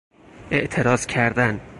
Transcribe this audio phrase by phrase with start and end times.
[0.51, 1.55] اعتراض کردن